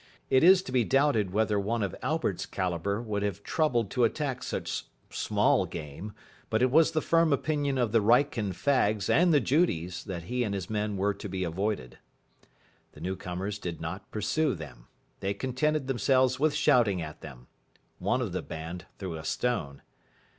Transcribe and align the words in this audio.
It 0.31 0.43
is 0.43 0.63
to 0.63 0.71
be 0.71 0.83
doubted 0.83 1.29
whether 1.31 1.59
one 1.59 1.83
of 1.83 1.93
Albert's 2.01 2.47
calibre 2.47 3.03
would 3.03 3.21
have 3.21 3.43
troubled 3.43 3.91
to 3.91 4.03
attack 4.03 4.41
such 4.41 4.87
small 5.11 5.67
game, 5.67 6.13
but 6.49 6.63
it 6.63 6.71
was 6.71 6.89
the 6.93 7.03
firm 7.03 7.31
opinion 7.31 7.77
of 7.77 7.91
the 7.91 8.01
Wrykyn 8.01 8.53
fags 8.53 9.11
and 9.11 9.31
the 9.31 9.39
Judies 9.39 10.03
that 10.05 10.23
he 10.23 10.43
and 10.43 10.55
his 10.55 10.71
men 10.71 10.97
were 10.97 11.13
to 11.13 11.29
be 11.29 11.43
avoided. 11.43 11.99
The 12.93 13.01
newcomers 13.01 13.59
did 13.59 13.79
not 13.79 14.09
pursue 14.09 14.55
them. 14.55 14.87
They 15.19 15.35
contented 15.35 15.85
themselves 15.85 16.39
with 16.39 16.55
shouting 16.55 16.99
at 17.03 17.21
them. 17.21 17.45
One 17.99 18.21
of 18.23 18.31
the 18.31 18.41
band 18.41 18.87
threw 18.97 19.15
a 19.17 19.23
stone. 19.23 19.83